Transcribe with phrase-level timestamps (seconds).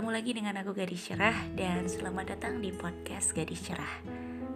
[0.00, 4.00] Ketemu lagi dengan aku Gadis Cerah dan selamat datang di podcast Gadis Cerah.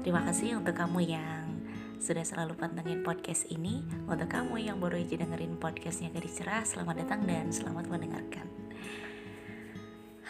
[0.01, 1.61] Terima kasih untuk kamu yang
[2.01, 3.85] sudah selalu pantengin podcast ini.
[4.09, 8.49] Untuk kamu yang baru aja dengerin podcastnya Gadis Cerah, selamat datang dan selamat mendengarkan.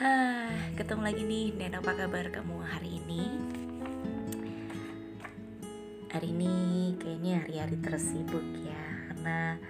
[0.03, 3.23] Hah, ketemu lagi nih dan apa kabar kamu hari ini?
[6.11, 6.55] Hari ini
[6.99, 8.83] kayaknya hari-hari tersibuk ya
[9.15, 9.63] karena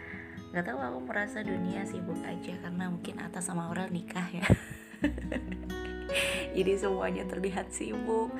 [0.56, 4.48] nggak tahu aku merasa dunia sibuk aja karena mungkin atas sama orang nikah ya
[6.56, 8.30] jadi semuanya terlihat sibuk.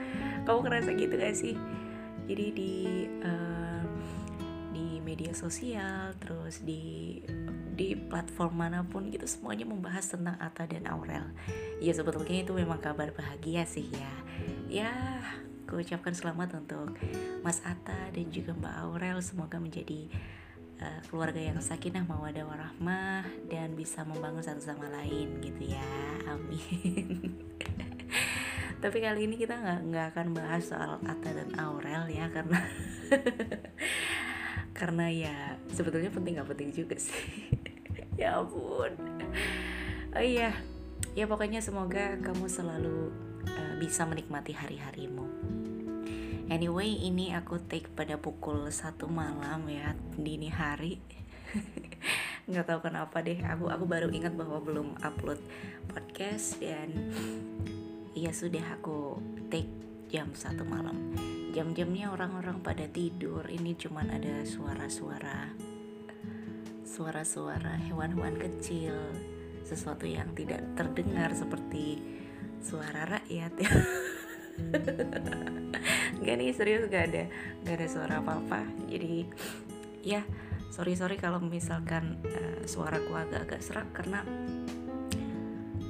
[0.45, 1.57] Kamu ngerasa gitu gak sih?
[2.25, 2.75] Jadi di
[3.21, 3.83] uh,
[4.73, 7.21] di media sosial terus di
[7.75, 11.27] di platform mana pun gitu semuanya membahas tentang Ata dan Aurel.
[11.83, 14.15] Ya sebetulnya itu memang kabar bahagia sih ya.
[14.71, 14.93] Ya
[15.67, 16.95] aku ucapkan selamat untuk
[17.43, 19.19] Mas Ata dan juga Mbak Aurel.
[19.21, 20.07] Semoga menjadi
[20.81, 25.93] uh, keluarga yang sakinah mawadah warahmah dan bisa membangun satu sama lain gitu ya.
[26.31, 27.35] Amin.
[28.83, 32.61] Tapi kali ini kita nggak nggak akan bahas soal Atta dan Aurel ya karena
[34.79, 35.37] karena ya
[35.73, 37.15] sebetulnya penting nggak penting juga sih.
[38.15, 38.95] Ya ampun.
[40.15, 40.55] Oh iya
[41.19, 43.11] ya pokoknya semoga kamu selalu
[43.43, 45.54] uh, bisa menikmati hari-harimu
[46.53, 51.01] Anyway, ini aku take pada pukul satu malam ya dini hari.
[52.49, 53.41] nggak tahu kenapa deh.
[53.49, 55.41] Aku aku baru ingat bahwa belum upload
[55.89, 56.93] podcast dan
[58.13, 59.17] ya sudah aku
[59.49, 59.73] take
[60.13, 61.17] jam satu malam.
[61.57, 63.49] Jam-jamnya orang-orang pada tidur.
[63.49, 65.73] Ini cuman ada suara-suara
[66.95, 68.95] suara-suara hewan-hewan kecil,
[69.67, 71.99] sesuatu yang tidak terdengar seperti
[72.63, 73.75] suara rakyat ya.
[76.23, 77.25] Gak nih serius gak ada
[77.67, 79.27] gak ada suara apa apa jadi
[80.05, 80.23] ya
[80.71, 84.23] sorry sorry kalau misalkan uh, suaraku agak-agak serak karena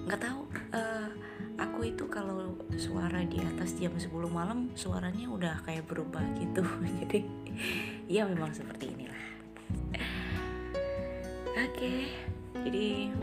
[0.04, 0.44] nggak tahu
[0.76, 1.08] uh,
[1.56, 6.60] aku itu kalau suara di atas jam 10 malam suaranya udah kayak berubah gitu.
[7.00, 7.24] Jadi
[8.10, 9.22] ya memang seperti inilah.
[11.54, 11.98] Oke okay,
[12.66, 13.14] jadi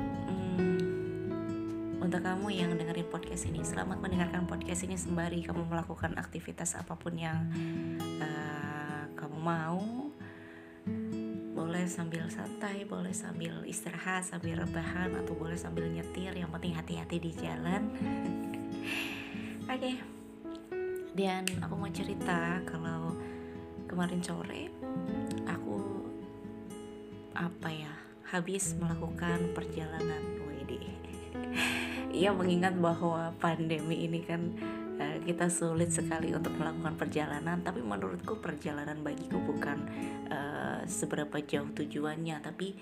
[2.02, 6.98] untuk kamu yang dengerin podcast ini selamat mendengarkan podcast ini sembari kamu melakukan aktivitas apa
[6.98, 7.46] pun yang
[8.18, 10.10] uh, kamu mau.
[11.54, 16.34] Boleh sambil santai boleh sambil istirahat sambil rebahan atau boleh sambil nyetir.
[16.34, 17.86] Yang penting hati-hati di jalan.
[19.72, 19.78] Oke.
[19.78, 19.96] Okay.
[21.12, 23.14] dan aku mau cerita kalau
[23.86, 24.72] kemarin sore
[25.44, 26.08] aku
[27.36, 27.94] apa ya
[28.32, 30.72] habis melakukan perjalanan WD
[32.12, 34.52] Ia mengingat bahwa pandemi ini kan
[35.00, 39.88] uh, kita sulit sekali untuk melakukan perjalanan, tapi menurutku perjalanan bagiku bukan
[40.28, 42.76] uh, seberapa jauh tujuannya, tapi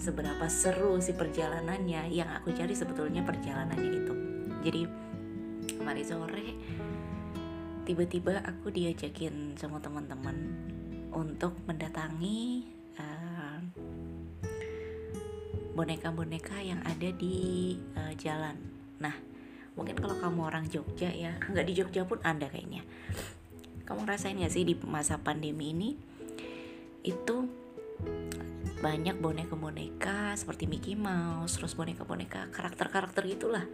[0.00, 2.08] seberapa seru si perjalanannya.
[2.08, 4.14] Yang aku cari sebetulnya perjalanannya itu.
[4.60, 4.80] Jadi
[5.76, 6.46] kemarin sore
[7.84, 10.36] tiba-tiba aku diajakin sama teman-teman
[11.10, 12.79] untuk mendatangi
[15.80, 19.16] boneka-boneka yang ada di uh, jalan Nah,
[19.74, 22.84] mungkin kalau kamu orang Jogja ya, nggak di Jogja pun ada kayaknya.
[23.88, 25.90] Kamu ngerasain ya sih di masa pandemi ini
[27.00, 27.48] itu
[28.80, 33.64] banyak boneka-boneka seperti Mickey Mouse, terus boneka-boneka karakter-karakter itulah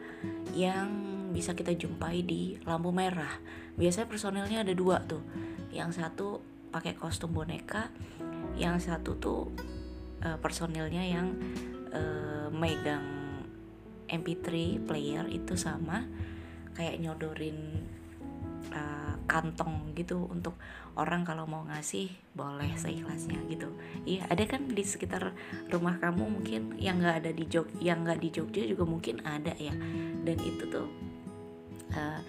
[0.54, 0.88] yang
[1.34, 3.38] bisa kita jumpai di lampu merah.
[3.76, 5.22] Biasanya personilnya ada dua tuh.
[5.74, 6.40] Yang satu
[6.70, 7.90] pakai kostum boneka,
[8.56, 9.50] yang satu tuh
[10.22, 11.34] uh, personilnya yang
[11.96, 13.16] uh, megang
[14.06, 16.06] MP3 player itu sama
[16.76, 17.82] kayak nyodorin
[18.70, 20.54] uh, kantong gitu untuk
[20.96, 23.68] orang kalau mau ngasih boleh seikhlasnya gitu.
[24.06, 25.34] Iya ada kan di sekitar
[25.72, 29.52] rumah kamu mungkin yang nggak ada di Jog yang nggak di Jogja juga mungkin ada
[29.58, 29.74] ya.
[30.22, 30.88] Dan itu tuh
[31.96, 32.20] uh,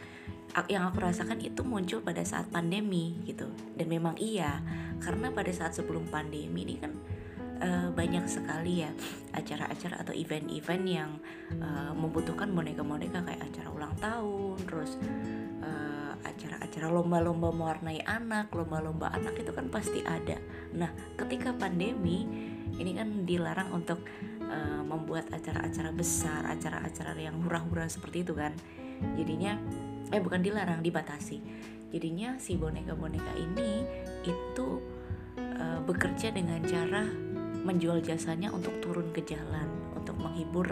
[0.65, 3.47] yang aku rasakan itu muncul pada saat pandemi gitu.
[3.77, 4.59] Dan memang iya
[5.03, 6.97] karena pada saat sebelum pandemi ini kan
[7.61, 8.91] uh, banyak sekali ya
[9.33, 11.11] acara-acara atau event-event yang
[11.61, 14.97] uh, membutuhkan boneka-boneka kayak acara ulang tahun, terus
[15.61, 20.37] uh, acara-acara lomba-lomba mewarnai anak, lomba-lomba anak itu kan pasti ada.
[20.73, 22.25] Nah, ketika pandemi
[22.77, 24.05] ini kan dilarang untuk
[24.45, 28.53] uh, membuat acara-acara besar, acara-acara yang hura-hura seperti itu kan.
[29.17, 29.57] Jadinya
[30.09, 31.41] eh bukan dilarang, dibatasi.
[31.93, 33.85] Jadinya si boneka-boneka ini
[34.27, 34.67] itu
[35.37, 37.07] uh, bekerja dengan cara
[37.67, 40.71] menjual jasanya untuk turun ke jalan untuk menghibur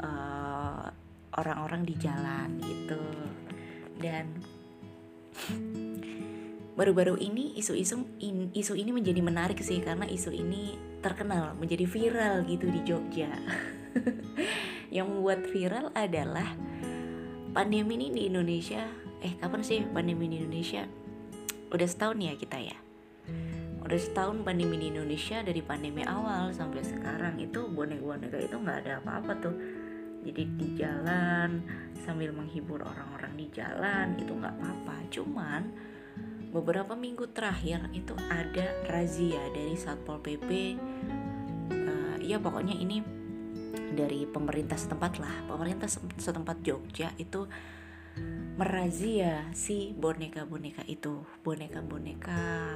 [0.00, 0.88] uh,
[1.36, 3.00] orang-orang di jalan gitu.
[4.00, 4.40] Dan
[6.74, 8.00] baru-baru ini isu-isu
[8.56, 13.30] isu ini menjadi menarik sih karena isu ini terkenal menjadi viral gitu di Jogja.
[14.94, 16.48] Yang membuat viral adalah
[17.52, 18.88] pandemi ini di Indonesia
[19.20, 20.88] eh kapan sih pandemi di Indonesia?
[21.68, 22.78] Udah setahun ya kita ya
[23.84, 28.92] udah setahun pandemi di Indonesia dari pandemi awal sampai sekarang itu boneka-boneka itu nggak ada
[29.04, 29.56] apa-apa tuh.
[30.24, 31.60] Jadi di jalan
[32.00, 34.96] sambil menghibur orang-orang di jalan itu nggak apa-apa.
[35.12, 35.62] Cuman
[36.48, 40.78] beberapa minggu terakhir itu ada razia dari satpol pp
[41.74, 43.04] uh, ya pokoknya ini
[43.92, 45.44] dari pemerintah setempat lah.
[45.44, 47.44] Pemerintah setempat Jogja itu
[48.56, 51.20] merazia si boneka-boneka itu.
[51.44, 52.72] Boneka-boneka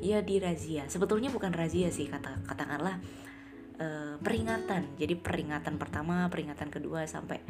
[0.00, 2.98] ya dirazia sebetulnya bukan razia sih kata katakanlah
[3.80, 4.94] uh, peringatan.
[5.00, 7.40] Jadi peringatan pertama peringatan kedua sampai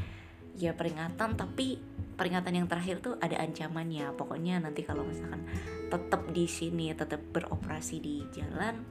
[0.59, 1.81] ya peringatan tapi
[2.15, 4.15] peringatan yang terakhir tuh ada ancamannya.
[4.15, 5.45] Pokoknya nanti kalau misalkan
[5.91, 8.87] tetap di sini tetap beroperasi di jalan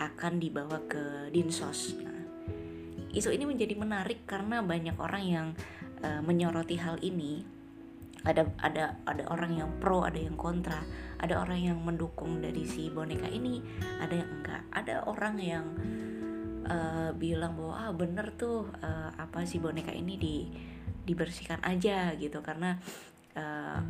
[0.00, 1.92] akan dibawa ke dinsos.
[2.00, 2.24] Nah,
[3.12, 5.46] isu ini menjadi menarik karena banyak orang yang
[6.00, 7.59] uh, menyoroti hal ini
[8.20, 10.80] ada ada ada orang yang pro ada yang kontra.
[11.20, 13.60] Ada orang yang mendukung dari si boneka ini
[14.00, 14.62] ada yang enggak.
[14.72, 15.66] Ada orang yang
[16.64, 20.36] uh, bilang bahwa ah bener tuh uh, apa si boneka ini di
[21.04, 22.40] dibersihkan aja gitu.
[22.40, 22.76] Karena
[23.36, 23.80] uh,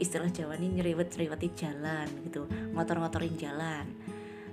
[0.00, 2.48] istilah Jawa ini nyeriwet nyeriwetin jalan gitu.
[2.76, 3.84] Ngotor-ngotorin jalan.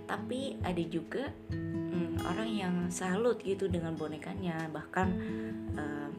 [0.08, 4.68] Tapi ada juga um, orang yang salut gitu dengan bonekanya.
[4.72, 5.08] Bahkan
[5.76, 6.10] uh,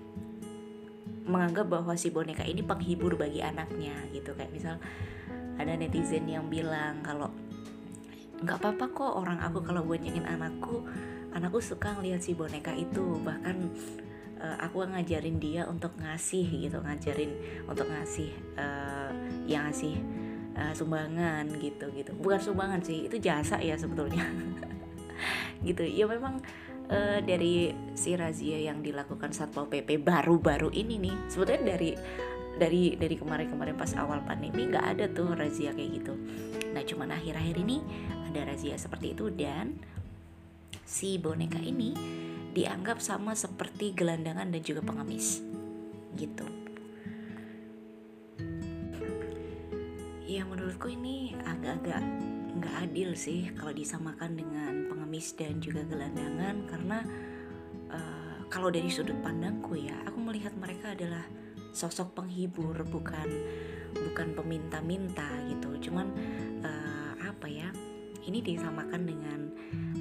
[1.29, 4.33] menganggap bahwa si boneka ini penghibur bagi anaknya gitu.
[4.35, 4.75] Kayak misal
[5.61, 7.31] ada netizen yang bilang kalau
[8.39, 10.87] nggak apa-apa kok orang aku kalau boncengin anakku
[11.35, 13.21] anakku suka ngeliat si boneka itu.
[13.21, 13.57] Bahkan
[14.41, 16.81] uh, aku ngajarin dia untuk ngasih gitu.
[16.81, 17.31] Ngajarin
[17.69, 19.13] untuk ngasih uh,
[19.45, 20.01] yang ngasih
[20.57, 22.11] uh, sumbangan gitu gitu.
[22.17, 24.25] Bukan sumbangan sih itu jasa ya sebetulnya.
[25.59, 25.83] Gitu.
[25.83, 26.39] Ya memang
[26.89, 31.17] uh, dari si razia yang dilakukan satpol pp baru-baru ini nih.
[31.29, 31.91] Sebetulnya dari
[32.59, 36.15] dari dari kemarin-kemarin pas awal pandemi nggak ada tuh razia kayak gitu.
[36.75, 37.79] Nah cuman akhir-akhir ini
[38.29, 39.79] ada razia seperti itu dan
[40.83, 41.95] si boneka ini
[42.57, 45.45] dianggap sama seperti gelandangan dan juga pengemis.
[46.19, 46.47] Gitu.
[50.29, 52.05] Ya menurutku ini agak-agak
[52.59, 56.99] nggak adil sih kalau disamakan dengan pengemis dan juga gelandangan karena
[57.95, 61.23] uh, kalau dari sudut pandangku ya aku melihat mereka adalah
[61.73, 63.29] sosok penghibur bukan
[63.95, 65.91] bukan peminta-minta gitu.
[65.91, 66.11] Cuman
[66.65, 67.69] uh, apa ya
[68.27, 69.41] ini disamakan dengan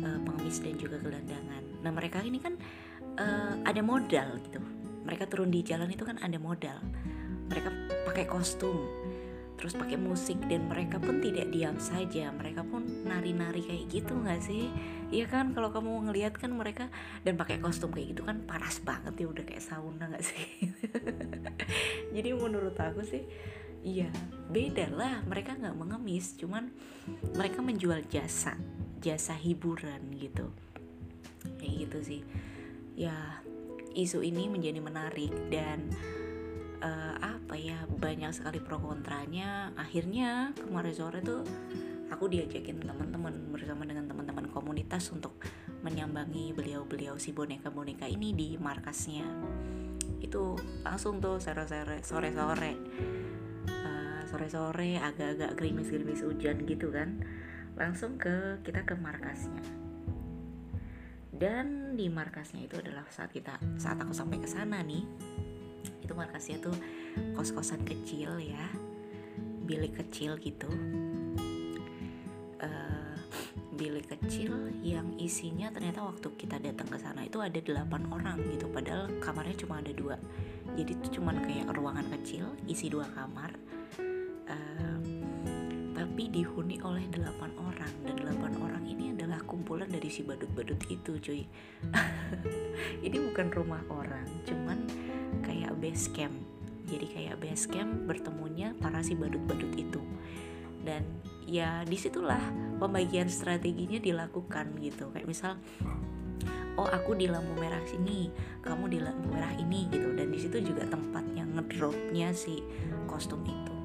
[0.03, 1.63] uh, pengemis dan juga gelandangan.
[1.85, 2.57] Nah mereka ini kan
[3.21, 4.59] uh, ada modal gitu.
[5.07, 6.81] Mereka turun di jalan itu kan ada modal.
[7.47, 7.69] Mereka
[8.03, 8.75] pakai kostum
[9.57, 12.29] terus pakai musik dan mereka pun tidak diam saja.
[12.29, 14.69] Mereka pun nari-nari kayak gitu nggak sih?
[15.09, 15.51] Iya kan?
[15.57, 16.93] Kalau kamu ngelihat kan mereka
[17.25, 20.45] dan pakai kostum kayak gitu kan panas banget ya udah kayak sauna nggak sih?
[22.15, 23.25] Jadi menurut aku sih
[23.81, 24.13] iya
[24.53, 25.25] beda lah.
[25.25, 26.69] Mereka nggak mengemis cuman
[27.33, 28.53] mereka menjual jasa
[29.01, 30.53] jasa hiburan gitu.
[31.57, 32.21] Kayak gitu sih.
[32.93, 33.41] Ya
[33.97, 35.89] isu ini menjadi menarik dan
[36.85, 39.71] uh, apa ya banyak sekali pro kontranya.
[39.79, 41.47] Akhirnya kemarin sore tuh
[42.11, 45.39] aku diajakin teman-teman bersama dengan teman-teman komunitas untuk
[45.79, 49.23] menyambangi beliau-beliau si boneka-boneka ini di markasnya.
[50.19, 52.73] Itu langsung tuh sore-sore sore-sore.
[53.63, 57.23] Uh, sore-sore agak-agak gerimis-gerimis hujan gitu kan.
[57.79, 59.63] Langsung ke kita ke markasnya.
[61.31, 65.07] Dan di markasnya itu adalah saat kita saat aku sampai ke sana nih
[66.07, 66.75] itu markasnya tuh
[67.35, 68.71] kos-kosan kecil ya.
[69.67, 70.71] Bilik kecil gitu.
[72.63, 73.15] Uh,
[73.75, 78.71] bilik kecil yang isinya ternyata waktu kita datang ke sana itu ada delapan orang gitu.
[78.71, 80.15] Padahal kamarnya cuma ada dua.
[80.79, 83.51] Jadi itu cuma kayak ruangan kecil isi dua kamar.
[84.47, 84.96] Uh,
[86.17, 87.93] tapi dihuni oleh delapan orang.
[88.01, 91.45] Dan delapan orang ini adalah kumpulan dari si badut-badut itu cuy.
[93.05, 94.81] Ini bukan rumah orang cuman
[95.45, 96.33] kayak base camp.
[96.89, 100.01] Jadi kayak base camp bertemunya para si badut-badut itu.
[100.81, 101.05] Dan
[101.45, 102.41] ya di situlah
[102.81, 105.13] pembagian strateginya dilakukan gitu.
[105.13, 105.61] Kayak misal
[106.81, 108.33] oh aku di lampu merah sini
[108.65, 110.17] kamu di lampu merah ini gitu.
[110.17, 112.65] Dan di situ juga tempatnya ngedropnya si
[113.05, 113.76] kostum itu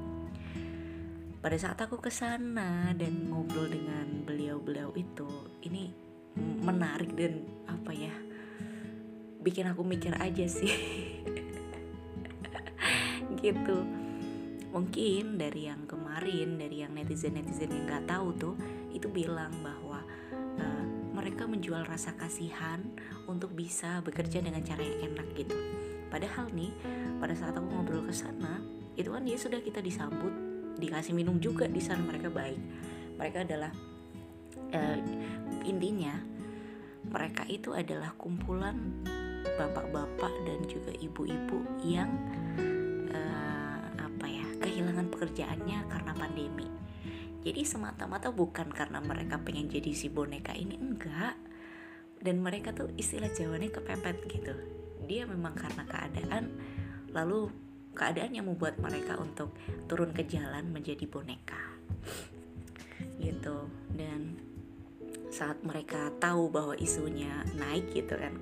[1.43, 5.27] pada saat aku ke sana dan ngobrol dengan beliau-beliau itu
[5.67, 5.91] ini
[6.39, 8.15] menarik dan apa ya
[9.43, 10.71] bikin aku mikir aja sih.
[13.43, 13.75] Gitu.
[14.71, 18.55] Mungkin dari yang kemarin dari yang netizen netizen yang nggak tahu tuh
[18.95, 19.99] itu bilang bahwa
[20.63, 22.79] uh, mereka menjual rasa kasihan
[23.27, 25.59] untuk bisa bekerja dengan cara yang enak gitu.
[26.07, 26.71] Padahal nih
[27.19, 28.63] pada saat aku ngobrol ke sana
[28.95, 30.31] itu kan dia sudah kita disambut
[30.77, 32.59] dikasih minum juga di sana mereka baik.
[33.17, 33.71] Mereka adalah
[34.73, 34.97] uh,
[35.63, 36.13] intinya
[37.03, 39.03] mereka itu adalah kumpulan
[39.59, 42.09] bapak-bapak dan juga ibu-ibu yang
[43.11, 46.67] uh, apa ya kehilangan pekerjaannya karena pandemi.
[47.43, 51.35] Jadi semata-mata bukan karena mereka pengen jadi si boneka ini enggak.
[52.23, 54.55] Dan mereka tuh istilah Jawanya kepepet gitu.
[55.03, 56.55] Dia memang karena keadaan
[57.11, 57.51] lalu
[57.93, 59.53] keadaan yang membuat mereka untuk
[59.85, 61.61] turun ke jalan menjadi boneka.
[63.21, 63.57] Gitu.
[63.93, 64.37] Dan
[65.33, 68.37] saat mereka tahu bahwa isunya naik gitu kan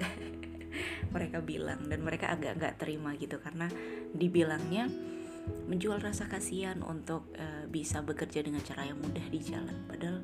[1.15, 3.72] mereka bilang dan mereka agak nggak terima gitu karena
[4.12, 4.91] dibilangnya
[5.72, 9.88] menjual rasa kasihan untuk uh, bisa bekerja dengan cara yang mudah di jalan.
[9.88, 10.20] Padahal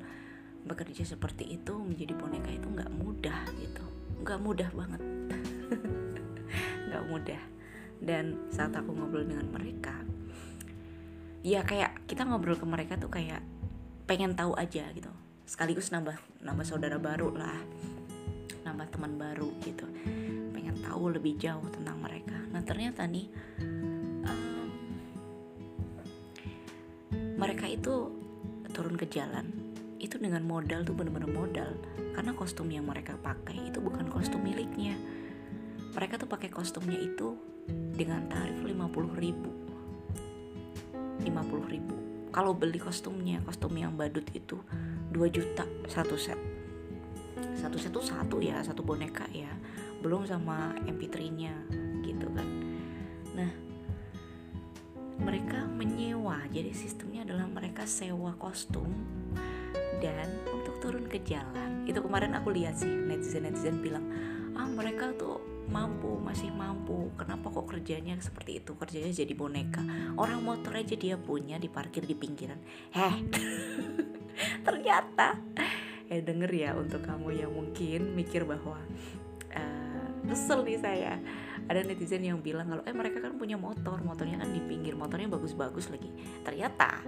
[0.68, 3.86] bekerja seperti itu menjadi boneka itu nggak mudah gitu.
[4.24, 5.02] Nggak mudah banget.
[6.88, 7.42] Nggak mudah
[8.02, 10.08] dan saat aku ngobrol dengan mereka
[11.48, 13.40] ya kayak kita ngobrol ke mereka tuh kayak
[14.04, 15.08] pengen tahu aja gitu.
[15.48, 17.56] Sekaligus nambah nambah saudara baru lah
[18.68, 19.88] nambah teman baru gitu.
[20.52, 22.36] Pengen tahu lebih jauh tentang mereka.
[22.52, 23.32] Nah ternyata nih
[24.28, 24.68] um,
[27.40, 28.12] mereka itu
[28.76, 29.48] turun ke jalan.
[30.04, 31.80] Itu dengan modal tuh bener-bener modal.
[32.12, 35.00] Karena kostum yang mereka pakai itu bukan kostum miliknya.
[35.96, 37.40] Mereka tuh pakai kostumnya itu
[37.70, 39.52] dengan tarif 50 ribu.
[41.22, 41.96] 50 ribu.
[42.30, 44.62] Kalau beli kostumnya kostum yang badut itu
[45.10, 46.38] 2 juta satu set.
[47.58, 49.50] Satu set tuh satu ya satu boneka ya.
[50.06, 51.56] Belum sama mp3 nya
[52.06, 52.48] gitu kan.
[53.34, 53.52] Nah
[55.18, 56.46] mereka menyewa.
[56.54, 58.94] Jadi sistemnya adalah mereka sewa kostum
[59.98, 61.90] dan untuk turun ke jalan.
[61.90, 64.06] Itu kemarin aku lihat sih netizen netizen bilang
[64.54, 67.12] ah mereka tuh mampu masih mampu.
[67.20, 68.74] Kenapa kok kerjanya seperti itu?
[68.74, 69.84] Kerjanya jadi boneka.
[70.16, 72.60] Orang motor aja dia punya diparkir di pinggiran.
[72.96, 73.16] Heh.
[74.68, 75.36] Ternyata
[76.08, 78.80] eh denger ya untuk kamu yang mungkin mikir bahwa
[79.52, 81.14] uh, kesel nih saya.
[81.68, 85.28] Ada netizen yang bilang kalau eh mereka kan punya motor motornya kan di pinggir motornya
[85.28, 86.08] bagus-bagus lagi.
[86.48, 87.04] Ternyata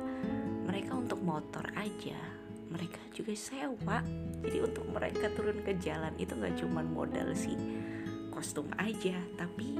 [0.67, 2.39] mereka untuk motor aja
[2.69, 3.97] mereka juga sewa.
[4.45, 7.57] Jadi untuk mereka turun ke jalan itu nggak cuma modal si
[8.39, 9.75] kostum aja tapi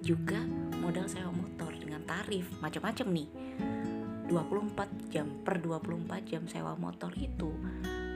[0.00, 0.40] juga
[0.80, 3.28] modal sewa motor dengan tarif macam-macam nih.
[4.32, 7.52] 24 jam per 24 jam sewa motor itu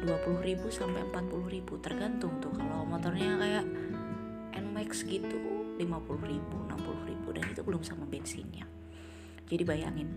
[0.08, 3.64] 20 ribu sampai 40 ribu tergantung tuh kalau motornya kayak
[4.56, 5.36] NMAX gitu
[5.76, 5.84] 50
[6.32, 8.64] ribu 60 ribu dan itu belum sama bensinnya.
[9.52, 10.08] Jadi bayangin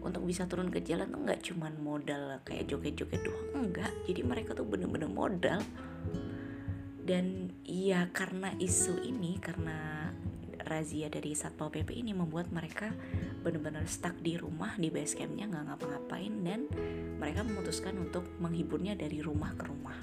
[0.00, 4.52] untuk bisa turun ke jalan tuh nggak cuman modal kayak joget-joget doang enggak jadi mereka
[4.52, 5.60] tuh bener-bener modal
[7.04, 10.08] dan ya karena isu ini karena
[10.64, 12.88] razia dari satpol pp ini membuat mereka
[13.44, 16.32] benar-benar stuck di rumah di base campnya nggak ngapa-ngapain.
[16.40, 16.60] Dan
[17.20, 19.96] mereka memutuskan untuk menghiburnya dari rumah ke rumah.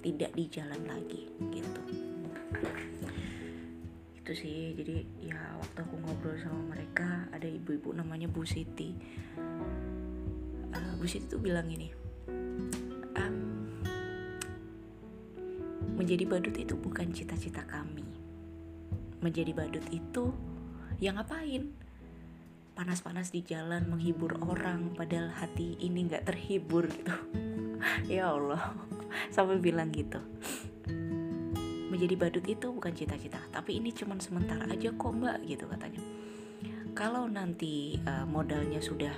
[0.00, 1.82] Tidak di jalan lagi gitu.
[4.16, 8.96] Itu sih jadi ya waktu aku ngobrol sama mereka ada ibu-ibu namanya Bu Siti.
[10.72, 12.06] Uh, Bu Siti tuh bilang ini
[15.96, 18.04] menjadi badut itu bukan cita-cita kami.
[19.24, 20.30] Menjadi badut itu
[21.00, 21.72] yang ngapain?
[22.76, 27.16] Panas-panas di jalan menghibur orang padahal hati ini nggak terhibur gitu.
[28.08, 28.76] Ya Allah
[29.34, 30.20] sampai bilang gitu.
[31.88, 36.02] Menjadi badut itu bukan cita-cita tapi ini cuma sementara aja kok mbak gitu katanya.
[36.92, 39.12] Kalau nanti uh, modalnya sudah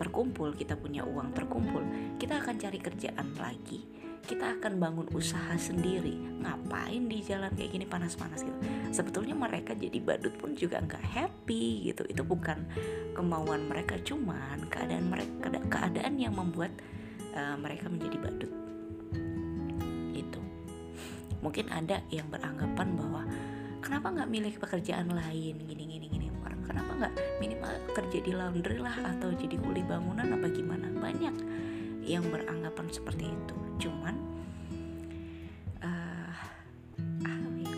[0.00, 1.84] terkumpul kita punya uang terkumpul
[2.16, 6.16] kita akan cari kerjaan lagi kita akan bangun usaha sendiri.
[6.40, 8.58] Ngapain di jalan kayak gini panas-panas gitu?
[8.90, 12.08] Sebetulnya mereka jadi badut pun juga nggak happy gitu.
[12.08, 12.64] Itu bukan
[13.16, 16.72] kemauan mereka cuman keadaan mereka keadaan yang membuat
[17.36, 18.52] uh, mereka menjadi badut.
[21.40, 23.22] Mungkin ada yang beranggapan bahwa
[23.80, 25.56] kenapa nggak milih pekerjaan lain?
[25.64, 30.28] Gini gini gini orang kenapa nggak minimal kerja di laundry lah atau jadi kuli bangunan
[30.36, 30.92] apa gimana?
[30.92, 31.34] Banyak
[32.04, 33.56] yang beranggapan seperti itu.
[33.88, 34.16] Cuman
[35.82, 36.34] uh,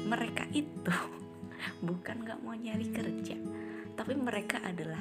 [0.07, 0.97] mereka itu
[1.88, 3.37] bukan nggak mau nyari kerja
[3.93, 4.99] tapi mereka adalah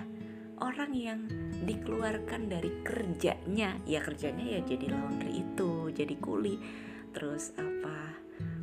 [0.61, 1.19] orang yang
[1.65, 3.81] dikeluarkan dari kerjanya.
[3.87, 6.59] Ya kerjanya ya jadi laundry itu jadi kuli
[7.11, 8.19] terus apa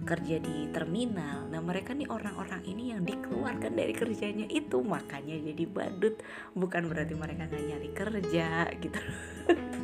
[0.06, 1.50] kerja di terminal.
[1.50, 6.16] Nah mereka nih orang-orang ini yang dikeluarkan dari kerjanya itu makanya jadi badut.
[6.54, 8.48] Bukan berarti mereka nggak nyari kerja
[8.78, 9.00] gitu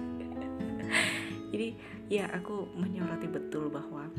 [1.54, 1.68] jadi
[2.10, 4.10] ya aku menyoroti betul bahwa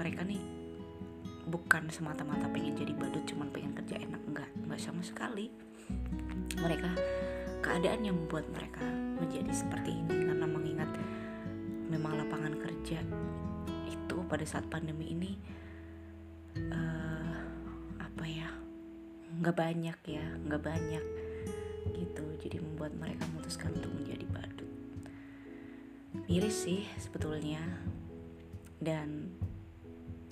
[0.00, 0.40] mereka nih
[1.44, 4.24] bukan semata-mata pengen jadi badut cuman pengen kerja enak.
[4.24, 5.52] Enggak enggak sama sekali.
[6.56, 6.90] Mereka
[7.60, 8.80] keadaan yang membuat mereka
[9.20, 10.88] menjadi seperti ini karena mengingat
[11.92, 13.04] memang lapangan kerja
[13.92, 15.32] itu pada saat pandemi ini
[16.72, 17.36] uh,
[18.00, 18.48] apa ya
[19.36, 21.04] nggak banyak ya nggak banyak
[21.92, 22.24] gitu.
[22.40, 24.25] Jadi membuat mereka memutuskan untuk menjadi
[26.24, 27.60] miris sih sebetulnya.
[28.80, 29.36] Dan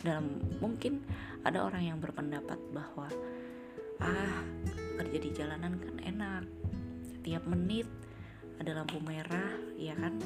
[0.01, 1.05] dalam mungkin
[1.45, 3.09] ada orang yang berpendapat bahwa
[4.01, 4.41] ah
[5.01, 6.45] kerja di jalanan kan enak.
[7.05, 7.89] Setiap menit
[8.61, 10.17] ada lampu merah ya kan?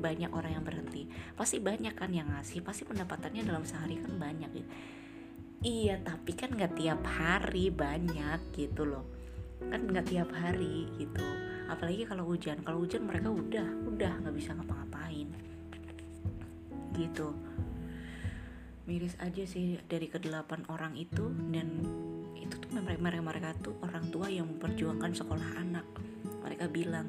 [0.00, 1.08] Banyak orang yang berhenti.
[1.36, 2.60] Pasti banyak kan yang ngasih.
[2.60, 4.66] Pasti pendapatannya dalam sehari kan banyak ya.
[5.60, 9.04] Iya tapi kan nggak tiap hari banyak gitu loh.
[9.60, 11.24] Kan nggak tiap hari gitu
[11.70, 12.58] apalagi kalau hujan.
[12.66, 15.28] Kalau hujan mereka udah udah nggak bisa ngapa-ngapain.
[16.98, 17.28] Gitu.
[18.90, 21.78] Miris aja sih dari kedelapan orang itu dan
[22.34, 25.86] itu tuh mereka mereka mereka tuh orang tua yang memperjuangkan sekolah anak.
[26.42, 27.06] Mereka bilang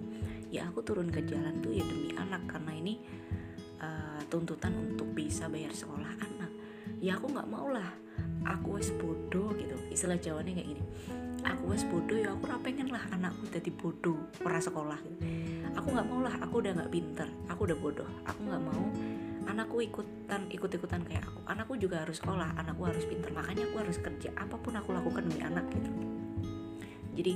[0.53, 3.01] ya aku turun ke jalan tuh ya demi anak karena ini
[3.81, 6.51] uh, tuntutan untuk bisa bayar sekolah anak.
[7.01, 7.89] Ya aku nggak mau lah
[8.45, 9.73] aku wes bodoh gitu.
[9.89, 10.83] Istilah jawanya kayak gini
[11.45, 14.99] aku wes bodoh ya aku pengen lah anakku jadi bodoh pernah sekolah.
[15.75, 18.09] Aku nggak mau lah aku udah nggak pinter aku udah bodoh.
[18.29, 18.83] Aku nggak mau
[19.49, 21.39] anakku ikutan ikut-ikutan kayak aku.
[21.49, 23.33] Anakku juga harus sekolah anakku harus pinter.
[23.33, 25.91] Makanya aku harus kerja apa pun aku lakukan demi anak gitu.
[27.17, 27.33] Jadi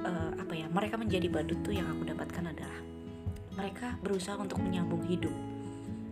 [0.00, 2.80] uh, apa ya mereka menjadi badut tuh yang aku dapatkan adalah
[3.58, 5.34] mereka berusaha untuk menyambung hidup.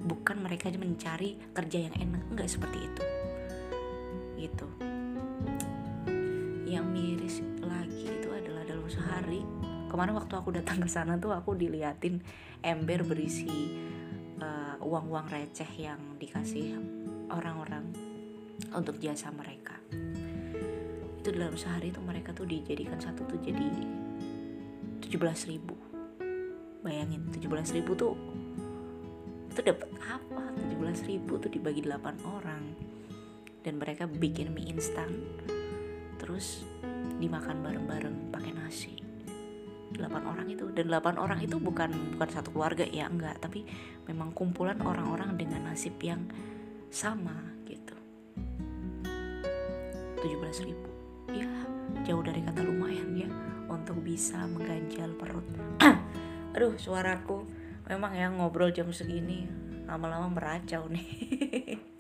[0.05, 3.03] Bukan mereka mencari kerja yang enak enggak seperti itu.
[4.37, 4.94] Gitu
[6.65, 9.45] yang miris lagi itu adalah dalam sehari.
[9.89, 12.19] Kemarin waktu aku datang ke sana tuh aku diliatin
[12.65, 13.79] ember berisi
[14.41, 16.81] uh, uang-uang receh yang dikasih
[17.31, 17.95] orang-orang
[18.75, 19.77] untuk jasa mereka.
[21.21, 23.65] Itu dalam sehari itu mereka tuh dijadikan satu tuh jadi
[25.05, 25.77] 17 ribu.
[26.85, 28.13] Bayangin 17 ribu tuh
[29.55, 30.45] itu dapat apa?
[30.75, 32.65] 17 ribu tuh dibagi 8 orang.
[33.65, 35.09] Dan mereka bikin mie instan
[36.25, 36.65] terus
[37.21, 38.97] dimakan bareng-bareng pakai nasi.
[39.93, 43.63] 8 orang itu dan 8 orang itu bukan bukan satu keluarga ya enggak tapi
[44.09, 46.25] memang kumpulan orang-orang dengan nasib yang
[46.89, 47.37] sama
[47.69, 47.93] gitu.
[50.25, 50.89] 17 ribu.
[51.31, 51.47] Ya
[52.09, 53.29] jauh dari kata lumayan ya
[53.69, 55.45] untuk bisa mengganjal perut.
[56.57, 57.45] Aduh suaraku
[57.85, 59.45] memang ya ngobrol jam segini
[59.85, 61.07] lama-lama meracau nih.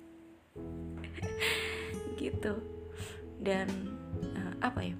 [2.18, 2.54] Gitu.
[3.44, 3.93] Dan
[4.64, 4.96] apa ya?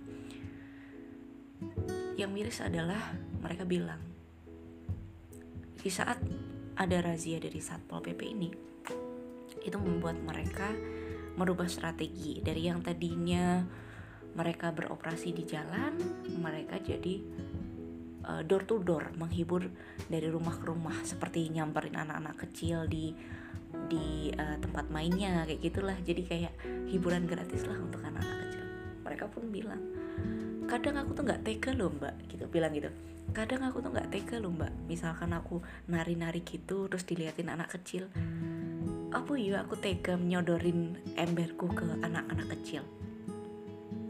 [2.20, 4.00] Yang miris adalah mereka bilang
[5.85, 6.16] di saat
[6.81, 8.48] ada razia dari Satpol PP ini
[9.64, 10.72] itu membuat mereka
[11.37, 12.40] merubah strategi.
[12.40, 13.61] Dari yang tadinya
[14.35, 15.94] mereka beroperasi di jalan
[16.40, 17.14] mereka jadi
[18.27, 19.68] uh, door to door menghibur
[20.09, 20.96] dari rumah ke rumah.
[21.05, 23.12] Seperti nyamperin anak-anak kecil di
[23.90, 25.96] di uh, tempat mainnya kayak gitulah.
[26.00, 26.55] Jadi kayak
[26.88, 28.44] hiburan gratis lah untuk anak-anak
[29.05, 29.81] mereka pun bilang
[30.64, 32.88] kadang aku tuh nggak tega loh mbak gitu bilang gitu.
[33.37, 38.09] Kadang aku tuh nggak tega loh mbak misalkan aku nari-nari gitu terus diliatin anak kecil.
[39.12, 42.83] Apa ya aku tega menyodorin emberku ke anak-anak kecil?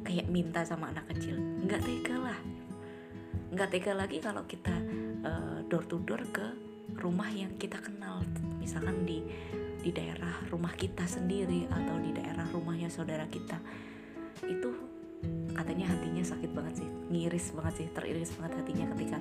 [0.06, 1.36] Kayak minta sama anak kecil?
[1.36, 2.38] Nggak tega lah.
[3.50, 4.74] Nggak tega lagi kalau kita
[5.26, 6.46] uh, door to door ke
[6.94, 8.22] rumah yang kita kenal
[8.62, 9.18] misalkan di
[9.82, 13.60] di daerah rumah kita sendiri atau di daerah rumahnya saudara kita
[14.48, 14.70] itu
[15.54, 16.88] katanya hatinya sakit banget sih.
[17.10, 19.18] Ngiris banget sih teriris banget hatinya ketika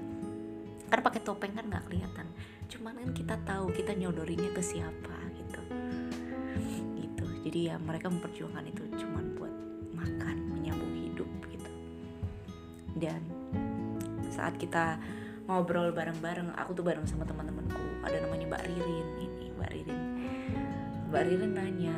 [0.94, 2.28] kan pakai topeng kan nggak kelihatan.
[2.70, 5.62] Cuman kan kita tahu kita nyodorinnya ke siapa gitu.
[7.02, 7.26] Gitu.
[7.50, 9.54] Jadi ya mereka memperjuangkan itu cuman buat
[9.98, 11.72] makan menyambung hidup gitu.
[12.98, 13.22] Dan
[14.30, 15.02] saat kita
[15.50, 18.06] ngobrol bareng-bareng aku tuh bareng sama teman-temanku.
[18.06, 20.02] Ada namanya Mbak Ririn ini Mbak Ririn.
[21.10, 21.98] Mbak Ririn nanya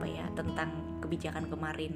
[0.00, 1.92] apa ya tentang kebijakan kemarin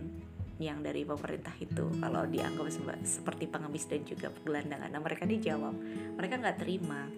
[0.61, 1.89] yang dari pemerintah itu.
[2.05, 2.69] Kalau dianggap
[3.01, 4.93] seperti pengemis dan juga gelandangan.
[4.93, 5.73] Nah mereka dijawab
[6.21, 7.09] mereka nggak terima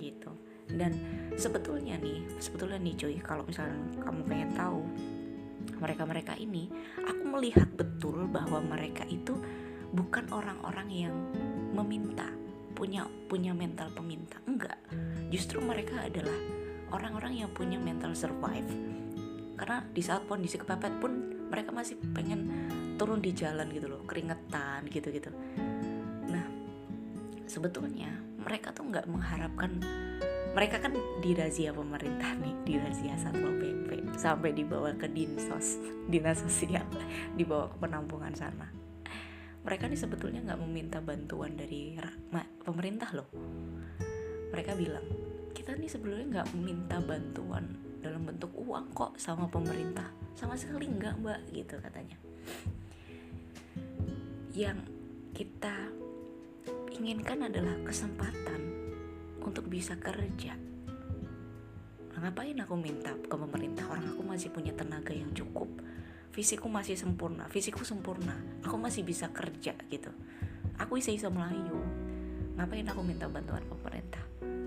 [0.00, 0.32] gitu.
[0.72, 0.96] Dan
[1.36, 4.80] sebetulnya nih sebetulnya nih cuy kalau misalnya kamu pengen tahu
[5.76, 6.72] mereka-mereka ini
[7.04, 9.36] aku melihat betul bahwa mereka itu
[9.92, 11.14] bukan orang-orang yang
[11.76, 12.32] meminta
[12.72, 14.40] punya punya mental peminta.
[14.48, 14.80] Enggak.
[15.28, 16.40] Justru mereka adalah
[16.96, 18.91] orang-orang yang punya mental survive
[19.62, 21.12] karena di saat kondisi kepepet pun
[21.46, 22.50] mereka masih pengen
[22.98, 25.30] turun di jalan gitu loh keringetan gitu gitu
[26.26, 26.42] nah
[27.46, 28.10] sebetulnya
[28.42, 29.78] mereka tuh nggak mengharapkan
[30.58, 35.78] mereka kan dirazia pemerintah nih dirazia satpol pp sampai dibawa ke dinsos
[36.10, 36.84] dinas sosial
[37.38, 38.68] dibawa ke penampungan sana.
[39.62, 41.96] Mereka nih sebetulnya nggak meminta bantuan dari
[42.60, 43.30] pemerintah loh.
[44.52, 45.06] Mereka bilang
[45.56, 50.10] kita nih sebelumnya nggak meminta bantuan dalam bentuk uang kok sama pemerintah.
[50.34, 52.18] Sama sekali nggak mbak gitu katanya.
[54.52, 54.78] Yang
[55.32, 55.76] kita
[56.92, 58.60] inginkan adalah kesempatan
[59.40, 60.58] untuk bisa kerja.
[62.12, 63.88] Nah, ngapain aku minta ke pemerintah?
[63.88, 65.70] Orang aku masih punya tenaga yang cukup.
[66.32, 68.36] Fisikku masih sempurna fisikku sempurna.
[68.66, 70.10] Aku masih bisa kerja gitu.
[70.76, 71.78] Aku bisa bisa Melayu.
[72.58, 74.20] Ngapain aku minta bantuan pemerintah?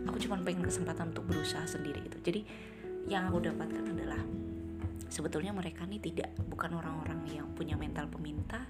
[0.05, 2.17] Aku cuma pengen kesempatan untuk berusaha sendiri gitu.
[2.21, 2.41] Jadi
[3.05, 4.21] yang aku dapatkan adalah
[5.09, 8.65] sebetulnya mereka nih tidak bukan orang-orang yang punya mental peminta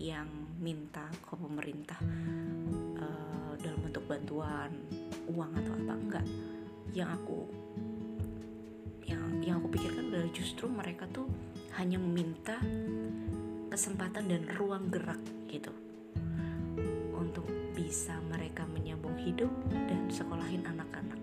[0.00, 2.00] yang minta ke pemerintah
[2.96, 4.72] uh, dalam bentuk bantuan
[5.28, 6.26] uang atau apa enggak.
[6.96, 7.38] Yang aku
[9.04, 11.28] yang yang aku pikirkan adalah justru mereka tuh
[11.76, 12.56] hanya meminta
[13.68, 15.70] kesempatan dan ruang gerak gitu
[17.14, 21.19] untuk bisa mereka menyambung hidup dan sekolahin anak-anak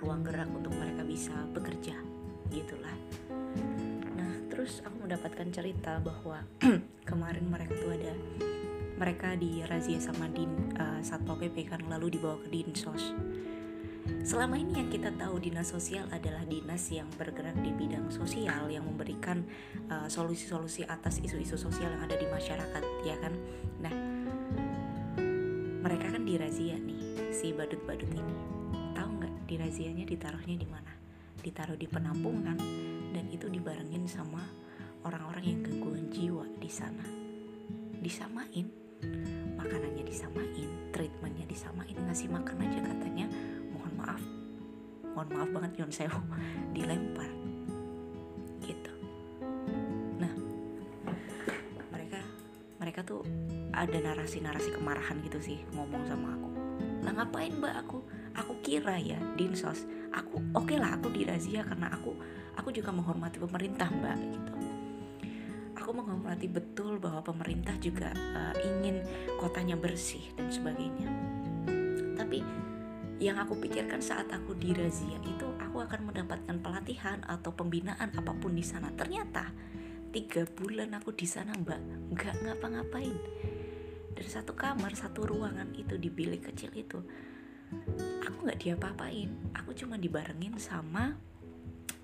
[0.00, 1.96] ruang gerak untuk mereka bisa bekerja
[2.52, 2.96] gitulah
[4.14, 6.44] nah terus aku mendapatkan cerita bahwa
[7.08, 8.12] kemarin mereka tuh ada
[8.96, 10.48] mereka dirazia sama din
[10.80, 13.12] uh, satpol pp kan lalu dibawa ke dinsos
[14.26, 18.86] Selama ini yang kita tahu dinas sosial adalah dinas yang bergerak di bidang sosial yang
[18.86, 19.42] memberikan
[19.90, 23.34] uh, solusi-solusi uh, atas isu-isu sosial yang ada di masyarakat, ya kan?
[23.82, 23.94] Nah,
[25.82, 28.55] mereka kan dirazia nih si badut-badut ini.
[29.46, 30.90] Tahu nggak dirazianya ditaruhnya di mana?
[31.38, 32.58] Ditaruh di penampungan
[33.14, 34.42] dan itu dibarengin sama
[35.06, 37.06] orang-orang yang gangguan jiwa di sana.
[38.02, 38.66] Disamain,
[39.54, 43.30] makanannya disamain, treatmentnya disamain, ngasih makan aja katanya.
[43.94, 44.18] Maaf.
[45.14, 46.18] Mohon maaf banget Yon Sewu.
[46.74, 47.30] Dilempar.
[48.66, 48.92] Gitu.
[50.18, 50.34] Nah
[51.94, 52.18] mereka
[52.82, 53.22] mereka tuh
[53.70, 56.50] ada narasi-narasi kemarahan gitu sih ngomong sama aku.
[57.06, 58.02] Lah ngapain mbak aku
[58.36, 62.12] aku kira ya dinsos aku oke okay lah aku dirazia karena aku
[62.56, 64.52] aku juga menghormati pemerintah mbak gitu.
[65.76, 69.06] Aku menghormati betul bahwa pemerintah juga uh, ingin
[69.38, 71.06] kotanya bersih dan sebagainya.
[72.18, 72.42] Tapi
[73.22, 78.56] yang aku pikirkan saat aku dirazia itu aku akan mendapatkan pelatihan atau pembinaan apa pun
[78.56, 78.90] di sana.
[78.98, 79.46] Ternyata
[80.10, 81.80] tiga bulan aku di sana mbak
[82.12, 83.16] nggak ngapa-ngapain.
[84.16, 86.98] Dari satu kamar satu ruangan itu di bilik kecil itu
[88.26, 89.30] aku nggak diapa-apain.
[89.54, 91.14] Aku cuma dibarengin sama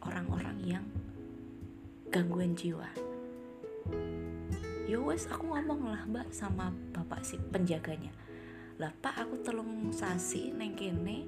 [0.06, 0.84] orang-orang yang
[2.14, 2.86] gangguan jiwa.
[4.86, 8.12] Yowes ya aku ngomong lah mbak sama bapak si penjaganya.
[8.78, 11.26] Lah pak aku telung sasi neng kene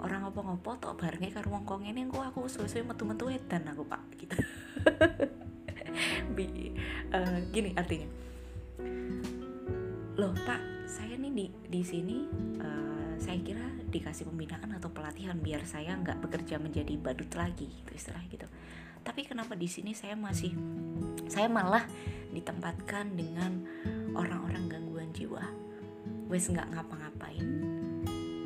[0.00, 3.82] orang apa ngopo tok barengnya karo wong kong ini kok aku suwe-suwe metu-metu edan aku
[3.88, 4.36] pak gitu.
[6.36, 6.70] Bi,
[7.10, 8.08] uh, gini artinya.
[10.20, 12.16] Loh pak saya nih di di sini
[12.60, 17.90] uh, saya kira dikasih pembinaan atau pelatihan biar saya nggak bekerja menjadi badut lagi gitu
[17.92, 18.46] istilah gitu.
[19.02, 20.54] Tapi kenapa di sini saya masih
[21.26, 21.82] saya malah
[22.30, 23.66] ditempatkan dengan
[24.14, 25.42] orang-orang gangguan jiwa.
[26.30, 27.46] Wes nggak ngapa-ngapain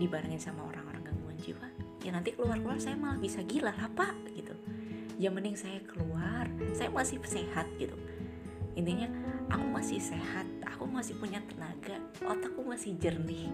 [0.01, 1.69] dibarengin sama orang-orang gangguan jiwa.
[2.01, 4.57] Ya nanti keluar-keluar saya malah bisa gila lah pak gitu.
[5.21, 7.95] Ya mending saya keluar saya masih sehat gitu.
[8.75, 9.07] Intinya
[9.53, 13.47] aku masih sehat aku masih punya tenaga otakku masih jernih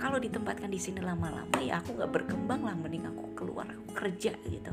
[0.00, 4.32] kalau ditempatkan di sini lama-lama ya aku nggak berkembang lah mending aku keluar aku kerja
[4.48, 4.72] gitu.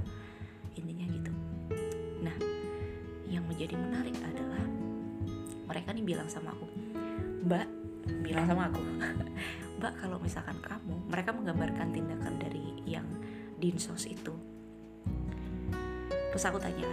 [0.80, 1.32] Intinya gitu.
[2.24, 2.38] Nah
[3.28, 4.64] yang menjadi menarik adalah
[5.68, 6.66] mereka nih bilang sama aku
[7.44, 7.68] mbak
[8.24, 8.80] bilang sama aku
[9.84, 13.06] mbak kalau misalkan kamu mereka menggambarkan tindakan dari yang
[13.60, 14.32] dinsos itu.
[16.32, 16.88] Terus aku tanya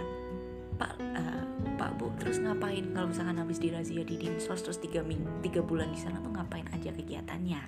[0.75, 1.43] pak uh,
[1.79, 4.99] pak bu terus ngapain kalau misalkan habis dirazia di dinsos terus tiga
[5.39, 7.63] tiga bulan di sana tuh ngapain aja kegiatannya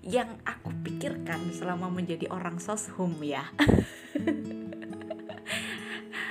[0.00, 3.44] yang aku pikirkan selama menjadi orang soshum ya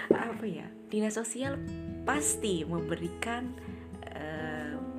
[0.10, 1.58] apa ya dinas sosial
[2.08, 3.54] pasti memberikan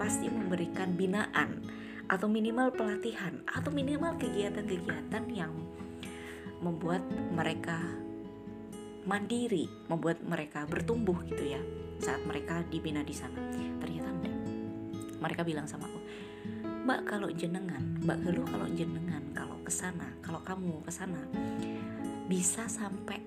[0.01, 1.61] pasti memberikan binaan
[2.09, 5.53] atau minimal pelatihan atau minimal kegiatan-kegiatan yang
[6.65, 7.05] membuat
[7.37, 7.77] mereka
[9.05, 11.61] mandiri, membuat mereka bertumbuh gitu ya
[12.01, 13.39] saat mereka dibina di sana.
[13.53, 14.33] Ternyata.
[15.21, 16.01] Mereka bilang sama aku,
[16.81, 21.21] Mbak kalau jenengan, Mbak Geluh kalau jenengan kalau ke sana, kalau kamu ke sana
[22.25, 23.21] bisa sampai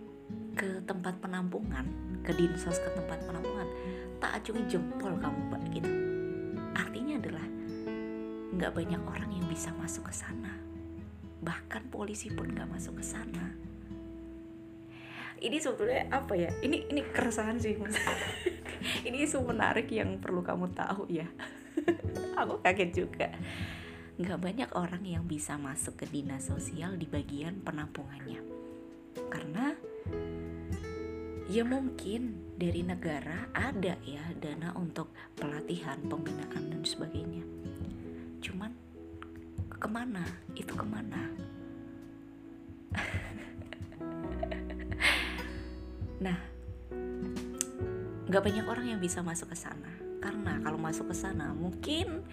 [0.58, 1.86] ke tempat penampungan,
[2.26, 3.70] ke dinsos ke tempat penampungan,
[4.18, 5.92] tak acungi jempol kamu Mbak gitu.
[6.74, 7.46] Artinya adalah
[8.58, 10.58] nggak banyak orang yang bisa masuk ke sana.
[11.46, 13.54] Bahkan polisi pun nggak masuk ke sana.
[15.38, 16.50] Ini sebetulnya apa ya?
[16.58, 17.78] Ini ini keresahan sih
[19.08, 21.28] ini isu menarik yang perlu kamu tahu ya
[22.39, 23.29] aku kaget juga.
[24.19, 28.41] Nggak banyak orang yang bisa masuk ke dinas sosial di bagian penampungannya.
[29.29, 29.73] Karena
[31.49, 37.45] ya mungkin dari negara ada ya dana untuk pelatihan pembinaan dan sebagainya.
[38.41, 38.71] Cuman
[39.73, 40.23] ke mana?
[40.53, 41.21] Itu ke mana?
[46.23, 46.39] Nah
[48.33, 52.23] nggak banyak orang yang bisa masuk ke sana karena kalau masuk ke sana mungkin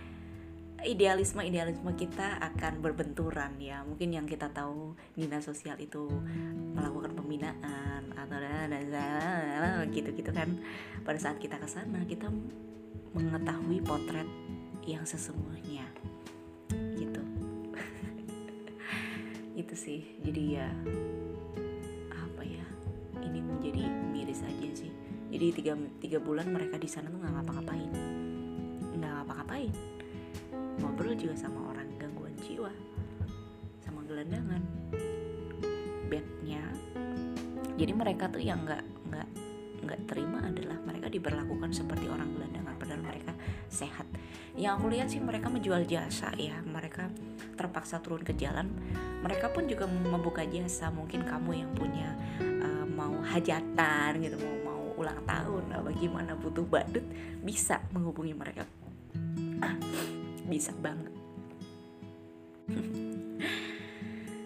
[0.87, 3.83] idealisme idealisme kita akan berbenturan ya.
[3.83, 6.09] Mungkin yang kita tahu dinas sosial itu
[6.79, 8.39] melakukan pembinaan atau
[9.91, 10.55] gitu gitu kan.
[11.03, 12.31] Pada saat kita ke sana kita
[13.13, 14.29] mengetahui potret
[14.87, 15.85] yang sesungguhnya.
[16.97, 17.23] Gitu.
[19.61, 20.07] Itu sih.
[20.23, 20.71] Jadi ya
[22.15, 22.65] apa ya
[23.27, 27.91] ini menjadi miris aja sih jadi tiga, tiga bulan mereka di sana tuh nggak ngapa-ngapain.
[28.99, 29.73] Nggak ngapa-ngapain.
[30.83, 32.73] Ngobrol juga sama orang gangguan jiwa.
[33.81, 34.63] Sama gelandangan
[36.11, 36.59] bednya
[37.81, 39.29] jadi mereka tuh yang nggak nggak
[39.81, 43.33] nggak terima adalah mereka diberlakukan seperti orang gelandangan padahal mereka
[43.73, 44.05] sehat.
[44.53, 46.61] Yang aku lihat sih mereka menjual jasa ya.
[46.61, 47.09] Mereka
[47.57, 48.69] terpaksa turun ke jalan.
[49.25, 50.93] Mereka pun juga membuka jasa.
[50.93, 52.13] Mungkin kamu yang punya
[52.61, 54.60] uh, mau hajatan gitu mau
[55.01, 57.05] ulang tahun apa gimana butuh badut
[57.41, 58.69] bisa menghubungi mereka?
[60.51, 61.15] Bisa banget.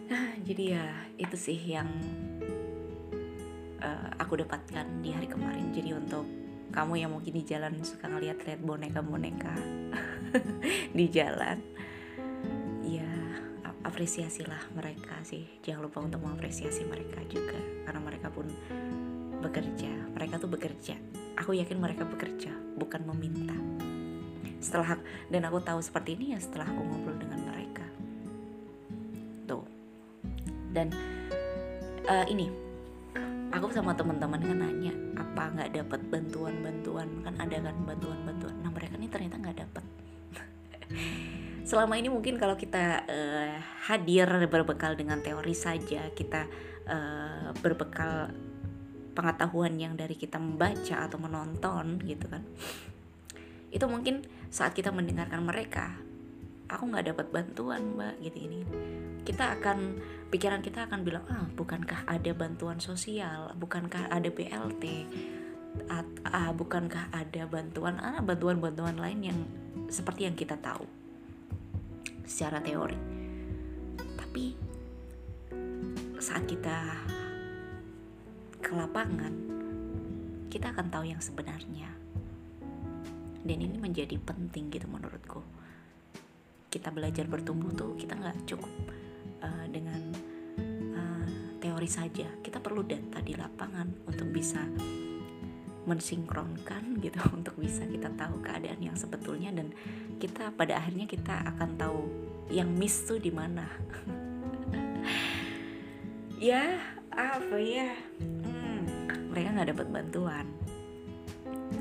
[0.09, 0.85] Nah, jadi ya
[1.17, 1.89] itu sih yang
[3.81, 5.73] uh, aku dapatkan di hari kemarin.
[5.73, 6.29] Jadi untuk
[6.71, 9.55] kamu yang mungkin di jalan suka ngeliat-liat boneka-boneka
[10.99, 11.63] di jalan
[12.85, 13.09] ya
[13.85, 15.45] apresiasilah mereka sih.
[15.65, 17.57] Jangan lupa untuk mengapresiasi mereka juga
[17.89, 18.49] karena mereka pun
[19.45, 19.93] bekerja.
[20.17, 20.97] Mereka tuh bekerja.
[21.37, 23.55] Aku yakin mereka bekerja bukan meminta.
[24.59, 24.97] Setelah
[25.29, 27.87] dan aku tahu seperti ini ya setelah aku ngobrol dengan mereka.
[29.45, 29.65] Tuh.
[30.73, 30.89] Dan
[32.09, 32.49] uh, ini.
[33.55, 37.07] Aku sama teman-teman kan nanya apa nggak dapat bantuan-bantuan?
[37.23, 38.55] Kan ada kan bantuan-bantuan.
[38.67, 39.85] Nah mereka ini ternyata nggak dapat
[41.69, 43.57] selama ini mungkin kalau kita uh,
[43.89, 46.45] hadir berbekal dengan teori saja kita
[46.85, 48.29] uh, berbekal
[49.15, 52.43] pengetahuan yang dari kita membaca atau menonton gitu kan.
[53.71, 55.99] Itu mungkin saat kita mendengarkan mereka
[56.69, 58.61] aku nggak dapat bantuan mbak gitu ini
[59.25, 63.57] kita akan pikiran kita akan bilang ah bukankah ada bantuan sosial?
[63.57, 64.85] Bukankah ada BLT
[65.89, 69.39] at, ah bukankah ada bantuan ah bantuan-bantuan lain yang
[69.89, 70.85] seperti yang kita tahu?
[72.29, 73.01] Secara teori.
[73.97, 74.45] Tapi
[76.21, 77.01] saat kita
[78.65, 79.55] ke lapangan
[80.55, 81.91] kita akan tahu yang sebenarnya.
[83.43, 85.43] Dan ini menjadi penting gitu menurutku.
[86.71, 88.71] Kita belajar bertumbuh tuh kita nggak cukup
[89.43, 90.01] uh, dengan
[90.95, 92.31] uh, teori saja.
[92.39, 94.63] Kita perlu data di lapangan untuk bisa
[95.85, 99.75] mensinkronkan gitu untuk bisa kita tahu keadaan yang sebetulnya dan
[100.23, 102.01] kita pada akhirnya kita akan tahu
[102.55, 103.67] yang miss tuh di mana.
[106.35, 106.77] Ya
[107.09, 107.95] apa ya?
[108.21, 108.54] Hmm,
[109.35, 110.47] mereka nggak dapat bantuan.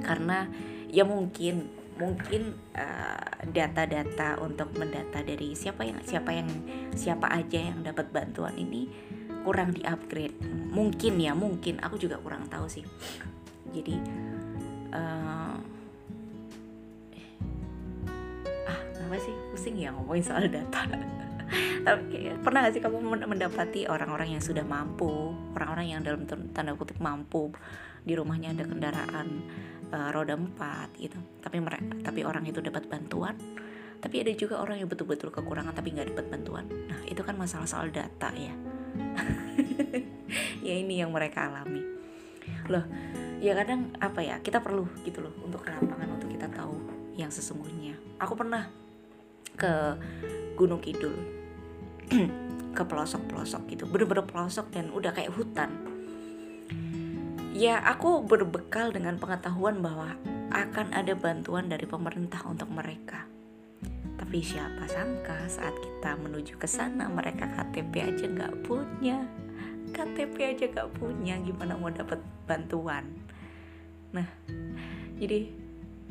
[0.01, 0.49] Karena
[0.89, 2.57] ya mungkin mungkin
[3.53, 6.49] data-data uh, untuk mendata dari siapa yang siapa yang
[6.97, 8.89] siapa aja yang dapat bantuan ini
[9.45, 10.33] kurang di upgrade
[10.73, 11.77] mungkin ya mungkin.
[11.85, 12.81] Aku juga kurang tahu sih.
[13.69, 14.01] Jadi
[14.89, 15.57] uh,
[18.65, 19.35] ah kenapa sih?
[19.53, 20.89] Pusing ya ngomongin soal data
[21.83, 26.97] tapi pernah gak sih kamu mendapati orang-orang yang sudah mampu orang-orang yang dalam tanda kutip
[27.03, 27.51] mampu
[28.03, 29.27] di rumahnya ada kendaraan
[29.91, 31.15] uh, roda empat gitu.
[31.39, 33.35] Tapi mereka tapi orang itu dapat bantuan.
[34.03, 36.67] Tapi ada juga orang yang betul-betul kekurangan tapi nggak dapat bantuan.
[36.67, 38.53] Nah itu kan masalah soal data ya.
[40.65, 41.83] Ya ini yang mereka alami.
[42.71, 42.81] Loh
[43.37, 46.73] ya kadang apa ya kita perlu gitu loh untuk ke lapangan untuk kita tahu
[47.13, 47.93] yang sesungguhnya.
[48.17, 48.65] Aku pernah
[49.53, 49.99] ke
[50.57, 51.42] Gunung Kidul
[52.77, 55.69] ke pelosok-pelosok gitu bener-bener pelosok dan udah kayak hutan
[57.53, 60.17] ya aku berbekal dengan pengetahuan bahwa
[60.53, 63.25] akan ada bantuan dari pemerintah untuk mereka.
[64.21, 69.25] Tapi siapa sangka saat kita menuju ke sana mereka KTP aja nggak punya,
[69.93, 73.05] KTP aja nggak punya, gimana mau dapat bantuan?
[74.13, 74.29] Nah,
[75.17, 75.49] jadi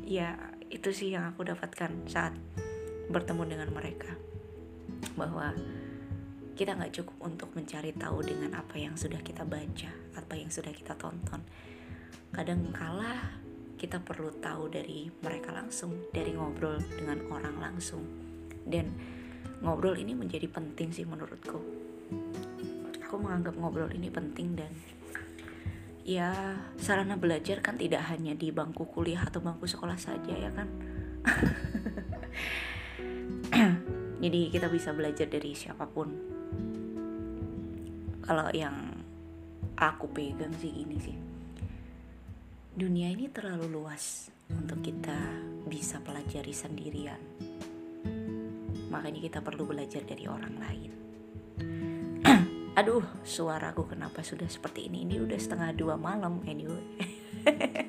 [0.03, 0.35] ya
[0.71, 2.35] itu sih yang aku dapatkan saat
[3.11, 4.11] bertemu dengan mereka
[5.15, 5.55] bahwa
[6.53, 10.73] kita nggak cukup untuk mencari tahu dengan apa yang sudah kita baca, apa yang sudah
[10.73, 11.41] kita tonton.
[12.33, 13.41] Kadang kala
[13.81, 18.05] kita perlu tahu dari mereka langsung, dari ngobrol dengan orang langsung.
[18.63, 18.93] Dan
[19.65, 21.59] ngobrol ini menjadi penting sih menurutku.
[23.09, 24.73] Aku menganggap ngobrol ini penting dan
[26.03, 30.69] ya sarana belajar kan tidak hanya di bangku kuliah atau bangku sekolah saja ya kan.
[34.23, 36.32] Jadi kita bisa belajar dari siapa pun
[38.23, 39.03] kalau yang
[39.75, 41.17] aku pegang sih ini sih.
[42.73, 45.19] Dunia ini terlalu luas untuk kita
[45.69, 47.21] bisa pelajari sendirian.
[48.89, 50.93] Makanya kita perlu belajar dari orang lain.
[52.81, 55.05] Aduh suaraku kenapa sudah seperti ini?
[55.05, 56.81] Ini udah setengah dua malam anyway.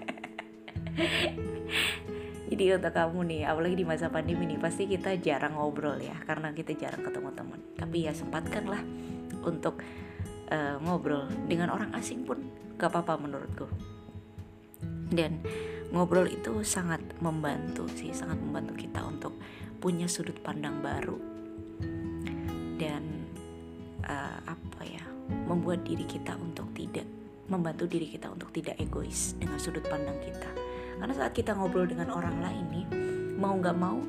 [2.53, 6.53] Jadi untuk kamu nih apalagi di masa pandemi ini pasti kita jarang ngobrol ya karena
[6.53, 7.59] kita jarang ketemu teman.
[7.73, 8.83] Tapi ya sempatkanlah
[9.41, 9.81] untuk
[10.53, 12.37] uh, ngobrol dengan orang asing pun
[12.77, 13.65] gak apa-apa menurutku.
[15.09, 15.41] Dan
[15.89, 19.33] ngobrol itu sangat membantu sih sangat membantu kita untuk
[19.81, 21.17] punya sudut pandang baru.
[22.77, 23.03] Dan
[24.05, 25.03] uh, apa ya
[25.49, 27.05] membuat diri kita untuk tidak
[27.43, 30.49] membantu diri kita untuk tidak egois dengan sudut pandang kita.
[30.97, 32.85] Karena saat kita ngobrol dengan orang lain nih
[33.35, 33.99] mau nggak mau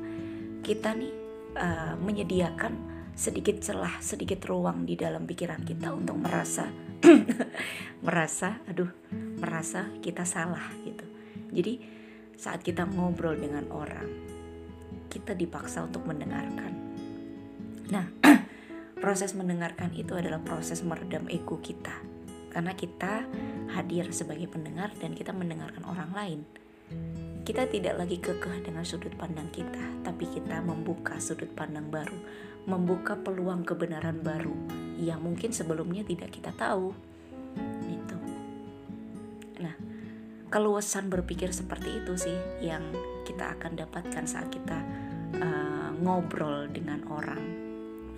[0.63, 1.13] kita nih
[1.59, 6.67] uh, menyediakan sedikit celah, sedikit ruang di dalam pikiran kita untuk merasa
[8.05, 8.91] merasa aduh,
[9.39, 11.07] merasa kita salah gitu.
[11.55, 11.79] Jadi
[12.35, 14.07] saat kita ngobrol dengan orang,
[15.07, 16.71] kita dipaksa untuk mendengarkan.
[17.87, 18.05] Nah,
[19.03, 21.95] proses mendengarkan itu adalah proses meredam ego kita.
[22.51, 23.23] Karena kita
[23.75, 26.41] hadir sebagai pendengar dan kita mendengarkan orang lain
[27.45, 32.17] kita tidak lagi kekeh dengan sudut pandang kita, tapi kita membuka sudut pandang baru,
[32.65, 34.53] membuka peluang kebenaran baru
[34.97, 36.93] yang mungkin sebelumnya tidak kita tahu.
[37.85, 38.17] Gitu.
[39.61, 39.75] Nah,
[40.49, 42.81] keluasan berpikir seperti itu sih yang
[43.25, 44.81] kita akan dapatkan saat kita
[45.37, 47.43] uh, ngobrol dengan orang,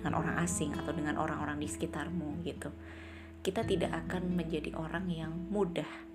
[0.00, 2.72] dengan orang asing atau dengan orang-orang di sekitarmu gitu.
[3.44, 6.08] Kita tidak akan menjadi orang yang mudah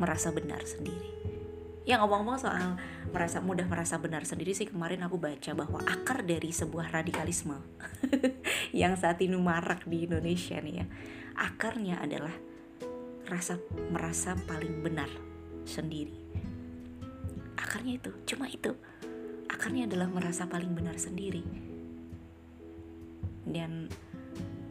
[0.00, 1.40] merasa benar sendiri
[1.88, 2.76] Ya ngomong-ngomong soal
[3.08, 7.56] merasa mudah merasa benar sendiri sih kemarin aku baca bahwa akar dari sebuah radikalisme
[8.76, 10.86] yang saat ini marak di Indonesia nih ya
[11.40, 12.36] akarnya adalah
[13.30, 13.56] rasa
[13.88, 15.08] merasa paling benar
[15.64, 16.12] sendiri.
[17.56, 18.76] Akarnya itu cuma itu.
[19.48, 21.42] Akarnya adalah merasa paling benar sendiri.
[23.46, 23.88] Dan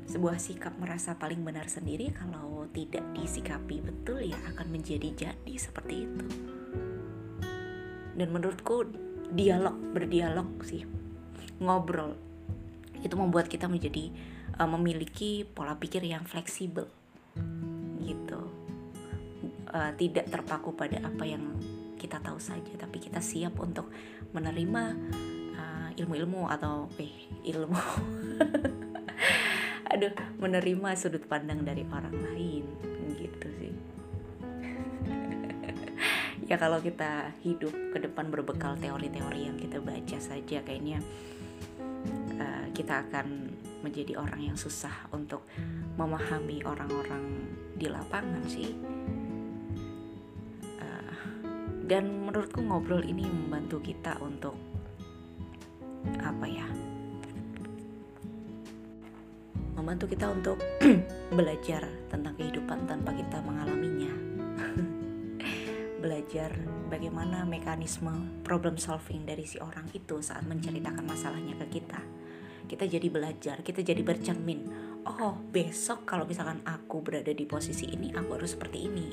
[0.10, 6.10] sebuah sikap merasa paling benar sendiri kalau tidak disikapi betul ya akan menjadi jadi seperti
[6.10, 6.26] itu
[8.16, 8.88] dan menurutku
[9.34, 10.86] dialog berdialog sih.
[11.62, 12.16] Ngobrol.
[13.04, 14.10] Itu membuat kita menjadi
[14.58, 16.88] uh, memiliki pola pikir yang fleksibel.
[18.02, 18.42] Gitu.
[19.70, 21.54] Uh, tidak terpaku pada apa yang
[22.00, 23.92] kita tahu saja tapi kita siap untuk
[24.34, 24.84] menerima
[25.54, 27.14] uh, ilmu-ilmu atau eh
[27.46, 27.84] ilmu.
[29.94, 32.66] Aduh menerima sudut pandang dari orang lain.
[33.20, 33.99] Gitu sih
[36.50, 40.98] ya kalau kita hidup ke depan berbekal teori-teori yang kita baca saja kayaknya
[42.42, 43.54] uh, kita akan
[43.86, 45.46] menjadi orang yang susah untuk
[45.96, 48.74] memahami orang-orang di lapangan sih.
[50.82, 51.14] Uh,
[51.86, 54.58] dan menurutku ngobrol ini membantu kita untuk
[56.18, 56.64] apa ya
[59.78, 60.58] membantu kita untuk
[61.38, 63.29] belajar tentang kehidupan tanpa kita
[66.30, 66.54] belajar
[66.94, 71.98] bagaimana mekanisme problem solving dari si orang itu saat menceritakan masalahnya ke kita.
[72.70, 74.70] Kita jadi belajar, kita jadi bercermin.
[75.10, 79.10] Oh, besok kalau misalkan aku berada di posisi ini, aku harus seperti ini.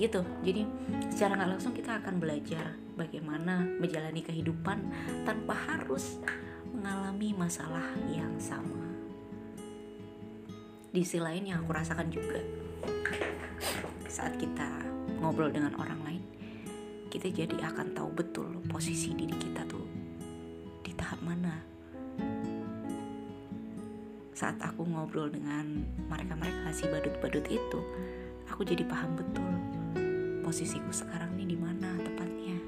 [0.00, 0.24] Gitu.
[0.48, 0.64] Jadi
[1.12, 4.80] secara nggak langsung kita akan belajar bagaimana menjalani kehidupan
[5.28, 6.24] tanpa harus
[6.72, 8.80] mengalami masalah yang sama.
[10.88, 12.40] Di sisi lain yang aku rasakan juga
[14.08, 14.87] saat kita
[15.18, 16.22] ngobrol dengan orang lain
[17.08, 19.84] kita jadi akan tahu betul posisi diri kita tuh
[20.84, 21.56] di tahap mana.
[24.36, 27.80] Saat aku ngobrol dengan mereka-mereka si badut-badut itu
[28.46, 29.52] aku jadi paham betul
[30.44, 32.58] posisiku sekarang nih di mana tepatnya.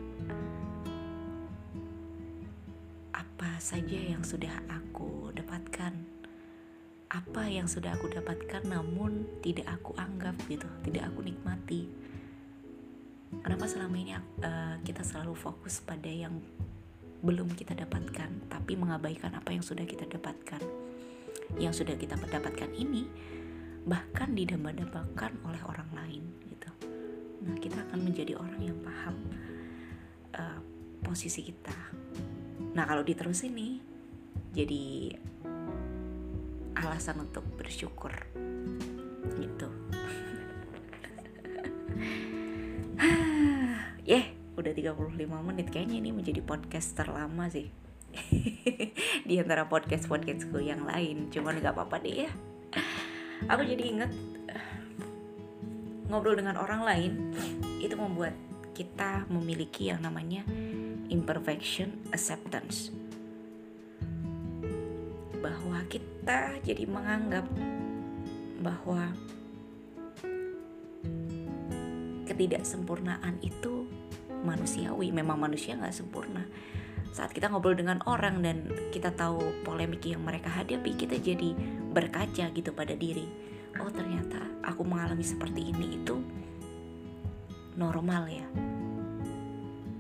[3.13, 5.93] Apa saja yang sudah aku dapatkan
[7.11, 11.91] apa yang sudah aku dapatkan namun tidak aku anggap gitu tidak aku nikmati
[13.39, 16.43] kenapa selama ini uh, kita selalu fokus pada yang
[17.21, 20.63] belum kita dapatkan tapi mengabaikan apa yang sudah kita dapatkan?
[21.59, 23.07] Yang sudah kita dapatkan ini
[23.87, 26.71] bahkan didambakan oleh orang lain gitu.
[27.47, 29.17] Nah kita akan menjadi orang yang paham
[30.37, 30.61] uh,
[31.01, 31.75] posisi kita.
[32.77, 33.75] Nah kalau diterusin nih
[34.51, 34.85] jadi
[36.81, 38.13] alasan untuk bersyukur
[39.37, 39.80] gitu
[44.61, 47.73] udah 35 menit kayaknya ini menjadi podcast terlama sih.
[49.29, 52.31] Di antara podcast podcastku yang lain cuman nggak apa-apa deh ya.
[53.49, 54.13] Aku jadi inget
[56.13, 57.13] ngobrol dengan orang lain
[57.81, 58.37] itu membuat
[58.77, 60.45] kita memiliki yang namanya
[61.09, 62.93] imperfection acceptance.
[65.41, 67.49] Bahwa kita jadi menganggap
[68.61, 69.17] bahwa
[72.29, 73.80] ketidaksempurnaan itu
[74.43, 76.45] manusiawi memang manusia nggak sempurna.
[77.11, 81.53] Saat kita ngobrol dengan orang dan kita tahu polemik yang mereka hadapi kita jadi
[81.91, 83.27] berkaca gitu pada diri.
[83.83, 86.23] Oh ternyata aku mengalami seperti ini itu
[87.75, 88.47] normal ya.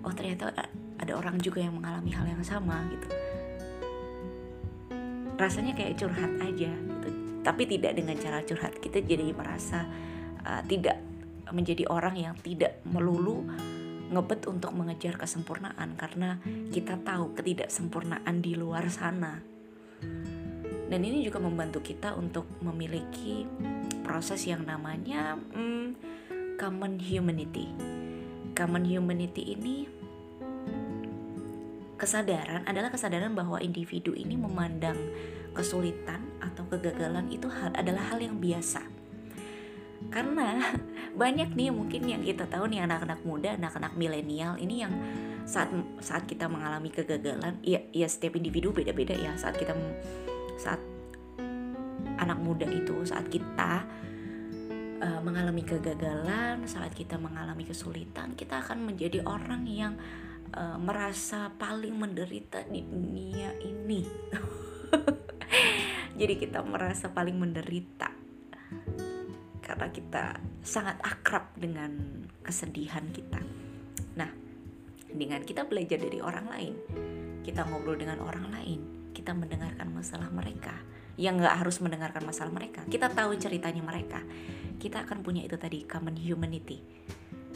[0.07, 0.55] Oh ternyata
[1.01, 3.09] ada orang juga yang mengalami hal yang sama gitu.
[5.34, 7.09] Rasanya kayak curhat aja gitu.
[7.41, 8.76] Tapi tidak dengan cara curhat.
[8.78, 9.88] Kita jadi merasa
[10.45, 11.01] uh, tidak
[11.51, 13.43] menjadi orang yang tidak melulu
[14.11, 16.42] ngebet untuk mengejar kesempurnaan karena
[16.74, 19.38] kita tahu ketidaksempurnaan di luar sana.
[20.90, 23.46] Dan ini juga membantu kita untuk memiliki
[24.02, 25.94] proses yang namanya hmm,
[26.58, 27.70] common humanity.
[28.58, 29.86] Common humanity ini
[31.94, 34.98] kesadaran adalah kesadaran bahwa individu ini memandang
[35.54, 37.46] kesulitan atau kegagalan itu
[37.76, 38.82] adalah hal yang biasa
[40.08, 40.64] karena
[41.14, 44.94] banyak nih mungkin yang kita tahu nih anak-anak muda anak-anak milenial ini yang
[45.50, 49.34] saat saat kita mengalami kegagalan ya ya setiap individu beda-beda ya.
[49.34, 49.74] Saat kita
[50.61, 50.78] saat
[52.20, 53.82] anak muda itu saat kita
[55.00, 59.96] uh, mengalami kegagalan saat kita mengalami kesulitan kita akan menjadi orang yang
[60.54, 64.04] uh, merasa paling menderita di dunia ini.
[66.20, 68.12] Jadi kita merasa paling menderita
[69.70, 70.34] karena kita
[70.66, 71.94] sangat akrab dengan
[72.42, 73.38] kesedihan kita.
[74.18, 74.26] Nah,
[75.06, 76.74] dengan kita belajar dari orang lain,
[77.46, 78.80] kita ngobrol dengan orang lain,
[79.14, 80.74] kita mendengarkan masalah mereka,
[81.14, 84.18] yang nggak harus mendengarkan masalah mereka, kita tahu ceritanya mereka,
[84.82, 86.82] kita akan punya itu tadi common humanity.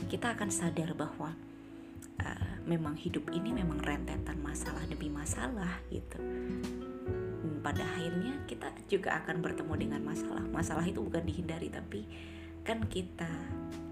[0.07, 1.35] Kita akan sadar bahwa
[2.23, 6.23] uh, memang hidup ini memang rentetan masalah demi masalah gitu
[7.65, 10.45] pada akhirnya kita juga akan bertemu dengan masalah.
[10.53, 12.05] Masalah itu bukan dihindari tapi
[12.61, 13.29] kan kita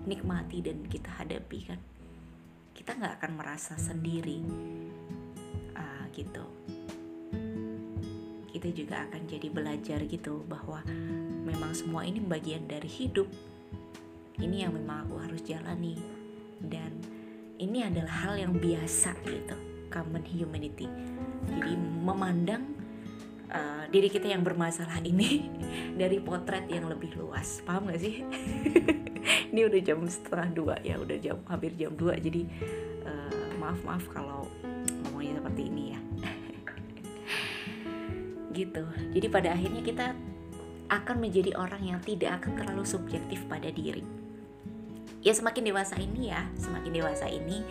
[0.04, 1.80] nikmati dan kita hadapi kan?
[2.76, 4.44] Kita nggak akan merasa sendiri
[5.72, 6.44] uh, gitu.
[8.52, 10.84] Kita juga akan jadi belajar gitu bahwa
[11.48, 13.24] memang semua ini bagian dari hidup.
[14.36, 15.96] Ini yang memang aku harus jalani.
[16.60, 16.92] Dan
[17.56, 19.56] ini adalah hal yang biasa gitu.
[19.88, 20.84] Common humanity.
[21.48, 22.71] Jadi memandang
[23.53, 25.53] uh, diri kita yang bermasalah ini
[26.00, 27.61] dari potret yang lebih luas.
[27.62, 28.24] Paham gak sih?
[29.53, 32.48] Ini udah jam setengah dua ya udah jam hampir jam dua jadi
[33.05, 34.48] uh, maaf maaf kalau
[35.07, 36.00] ngomongnya seperti ini ya.
[38.57, 38.84] Gitu.
[39.12, 40.07] Jadi pada akhirnya kita
[40.92, 44.03] akan menjadi orang yang tidak akan terlalu subjektif pada diri.
[45.22, 47.62] Ya semakin dewasa ini ya semakin dewasa ini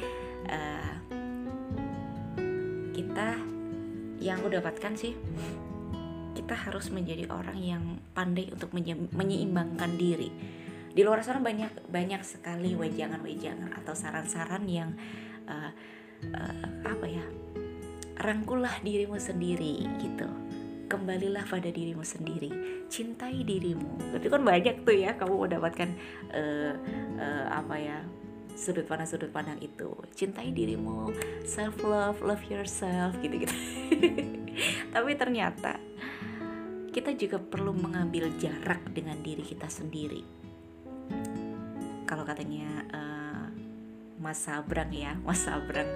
[0.47, 0.93] uh,
[2.95, 3.36] kita
[4.21, 5.17] yang aku dapatkan sih
[6.41, 7.83] kita harus menjadi orang yang
[8.17, 8.73] pandai untuk
[9.13, 10.33] menyeimbangkan diri.
[10.91, 14.89] Di luar sana banyak banyak sekali wejangan-wejangan atau saran-saran yang
[15.45, 15.71] uh,
[16.33, 17.23] uh, apa ya?
[18.17, 20.27] Rangkulah dirimu sendiri gitu.
[20.91, 22.51] Kembalilah pada dirimu sendiri,
[22.91, 24.17] cintai dirimu.
[24.19, 25.89] Itu kan banyak tuh ya kamu mendapatkan
[26.35, 26.73] uh,
[27.21, 28.03] uh, apa ya
[28.51, 31.15] sudut pandang sudut pandang itu cintai dirimu
[31.47, 33.55] self love love yourself gitu gitu
[34.93, 35.79] tapi ternyata
[36.91, 40.23] kita juga perlu mengambil jarak dengan diri kita sendiri.
[42.03, 43.47] Kalau katanya uh,
[44.19, 45.87] Mas Sabrang ya, Mas Sabrang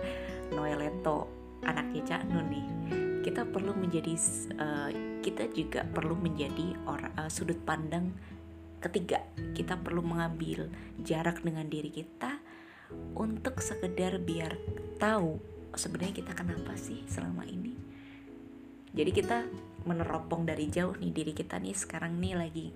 [0.55, 1.27] Noeleto,
[1.67, 2.67] anaknya Cak Nun nih,
[3.27, 4.15] kita perlu menjadi,
[4.55, 4.89] uh,
[5.19, 8.15] kita juga perlu menjadi orang uh, sudut pandang
[8.79, 9.19] ketiga.
[9.51, 10.71] Kita perlu mengambil
[11.03, 12.39] jarak dengan diri kita
[13.19, 14.55] untuk sekedar biar
[14.95, 15.35] tahu
[15.75, 17.75] sebenarnya kita kenapa sih selama ini.
[18.95, 19.43] Jadi kita
[19.85, 22.67] meneropong dari jauh nih diri kita nih sekarang nih lagi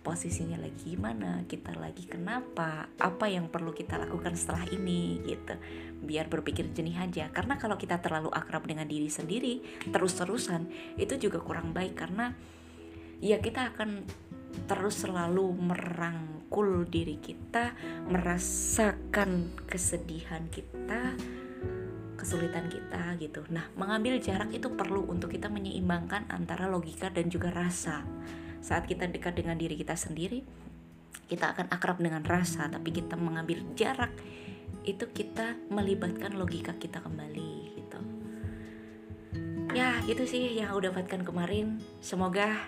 [0.00, 5.54] posisinya lagi gimana kita lagi kenapa apa yang perlu kita lakukan setelah ini gitu.
[6.00, 7.28] Biar berpikir jernih aja.
[7.28, 9.60] Karena kalau kita terlalu akrab dengan diri sendiri
[9.92, 12.00] terus-terusan itu juga kurang baik.
[12.00, 12.32] Karena
[13.20, 14.08] ya kita akan
[14.64, 17.76] terus selalu merangkul diri kita,
[18.08, 21.14] merasakan kesedihan kita,
[22.20, 23.40] kesulitan kita gitu.
[23.48, 28.04] Nah, mengambil jarak itu perlu untuk kita menyeimbangkan antara logika dan juga rasa.
[28.60, 30.44] Saat kita dekat dengan diri kita sendiri,
[31.32, 34.12] kita akan akrab dengan rasa, tapi kita mengambil jarak
[34.84, 38.00] itu kita melibatkan logika kita kembali gitu.
[39.72, 41.78] Ya, itu sih yang aku dapatkan kemarin.
[42.02, 42.58] Semoga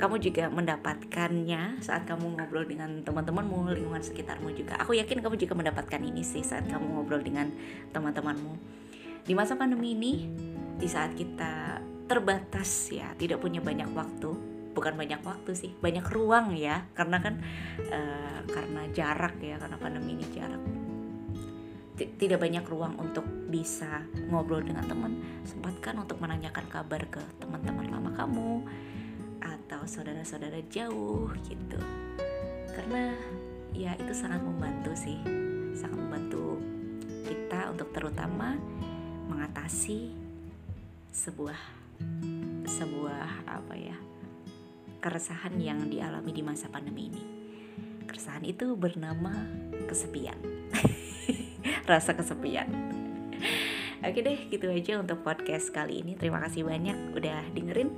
[0.00, 4.80] kamu juga mendapatkannya saat kamu ngobrol dengan teman-temanmu, lingkungan sekitarmu juga.
[4.80, 7.52] Aku yakin kamu juga mendapatkan ini sih saat kamu ngobrol dengan
[7.92, 8.79] teman-temanmu.
[9.24, 10.12] Di masa pandemi ini,
[10.80, 11.78] di saat kita
[12.10, 14.30] terbatas ya, tidak punya banyak waktu,
[14.74, 17.38] bukan banyak waktu sih, banyak ruang ya, karena kan
[17.86, 20.62] uh, karena jarak ya, karena pandemi ini jarak.
[22.00, 24.00] Tidak banyak ruang untuk bisa
[24.32, 25.44] ngobrol dengan teman.
[25.44, 28.64] Sempatkan untuk menanyakan kabar ke teman-teman lama kamu
[29.44, 31.76] atau saudara-saudara jauh gitu.
[32.72, 33.12] Karena
[33.76, 35.20] ya itu sangat membantu sih.
[35.76, 36.56] Sangat membantu
[37.28, 38.56] kita untuk terutama
[39.30, 40.10] mengatasi
[41.14, 41.58] sebuah
[42.66, 43.96] sebuah apa ya
[44.98, 47.22] keresahan yang dialami di masa pandemi ini
[48.10, 49.46] keresahan itu bernama
[49.86, 50.38] kesepian
[51.90, 52.68] rasa kesepian
[54.00, 56.16] Oke deh, gitu aja untuk podcast kali ini.
[56.16, 57.92] Terima kasih banyak udah dengerin.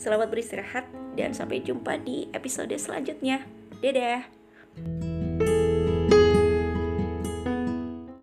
[0.00, 0.88] Selamat beristirahat
[1.20, 3.44] dan sampai jumpa di episode selanjutnya.
[3.84, 4.24] Dadah.